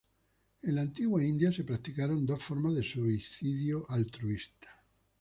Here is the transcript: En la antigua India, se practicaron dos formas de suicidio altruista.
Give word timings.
En 0.63 0.73
la 0.73 0.81
antigua 0.81 1.23
India, 1.23 1.51
se 1.51 1.63
practicaron 1.63 2.25
dos 2.25 2.41
formas 2.41 2.73
de 2.73 2.81
suicidio 2.81 3.85
altruista. 3.87 4.67